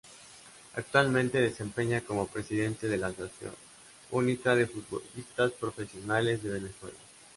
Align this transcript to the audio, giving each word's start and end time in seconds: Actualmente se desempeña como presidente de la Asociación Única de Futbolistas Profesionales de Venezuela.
Actualmente 0.73 1.37
se 1.37 1.43
desempeña 1.43 2.01
como 2.01 2.25
presidente 2.25 2.87
de 2.87 2.97
la 2.97 3.09
Asociación 3.09 3.53
Única 4.09 4.55
de 4.55 4.65
Futbolistas 4.65 5.51
Profesionales 5.51 6.41
de 6.41 6.49
Venezuela. 6.49 6.97